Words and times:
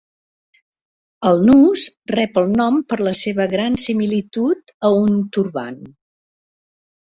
El 1.31 1.41
nus 1.49 1.83
rep 2.13 2.41
el 2.43 2.49
nom 2.55 2.81
per 2.93 2.99
la 3.09 3.15
seva 3.21 3.49
gran 3.53 3.77
similitud 3.87 4.77
a 4.91 4.95
un 5.05 5.23
turbant. 5.39 5.81